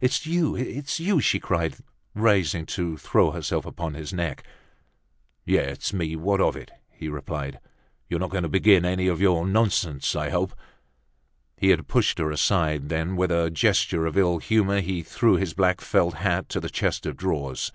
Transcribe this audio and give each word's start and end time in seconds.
"It's 0.00 0.24
you! 0.24 0.56
It's 0.56 0.98
you!" 0.98 1.20
she 1.20 1.38
cried, 1.38 1.76
rising 2.14 2.64
to 2.68 2.96
throw 2.96 3.32
herself 3.32 3.66
upon 3.66 3.92
his 3.92 4.14
neck. 4.14 4.42
"Yes, 5.44 5.68
it's 5.72 5.92
me. 5.92 6.16
What 6.16 6.40
of 6.40 6.56
it?" 6.56 6.70
he 6.90 7.10
replied. 7.10 7.60
"You 8.08 8.16
are 8.16 8.20
not 8.20 8.30
going 8.30 8.44
to 8.44 8.48
begin 8.48 8.86
any 8.86 9.08
of 9.08 9.20
your 9.20 9.46
nonsense, 9.46 10.16
I 10.16 10.30
hope!" 10.30 10.54
He 11.58 11.68
had 11.68 11.86
pushed 11.86 12.16
her 12.18 12.30
aside. 12.30 12.88
Then, 12.88 13.14
with 13.14 13.30
a 13.30 13.50
gesture 13.50 14.06
of 14.06 14.16
ill 14.16 14.38
humor 14.38 14.80
he 14.80 15.02
threw 15.02 15.34
his 15.36 15.52
black 15.52 15.82
felt 15.82 16.14
hat 16.14 16.48
to 16.48 16.60
the 16.60 16.70
chest 16.70 17.04
of 17.04 17.18
drawers. 17.18 17.70